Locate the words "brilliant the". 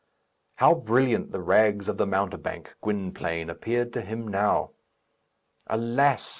0.73-1.43